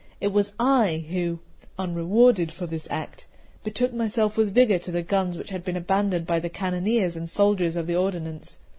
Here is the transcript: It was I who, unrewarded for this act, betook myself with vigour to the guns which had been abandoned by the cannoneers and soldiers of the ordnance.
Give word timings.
It 0.19 0.29
was 0.29 0.51
I 0.59 1.05
who, 1.11 1.37
unrewarded 1.77 2.51
for 2.51 2.65
this 2.65 2.87
act, 2.89 3.27
betook 3.63 3.93
myself 3.93 4.35
with 4.35 4.55
vigour 4.55 4.79
to 4.79 4.91
the 4.91 5.03
guns 5.03 5.37
which 5.37 5.51
had 5.51 5.63
been 5.63 5.77
abandoned 5.77 6.25
by 6.25 6.39
the 6.39 6.49
cannoneers 6.49 7.15
and 7.15 7.29
soldiers 7.29 7.75
of 7.75 7.85
the 7.85 7.95
ordnance. 7.95 8.57